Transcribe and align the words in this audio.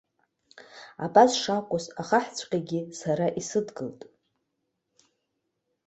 Абас 1.05 1.31
шакәыз 1.41 1.85
ахаҳәҵәҟьагьы 2.01 2.79
сара 2.99 3.27
исыдгылт. 3.39 4.01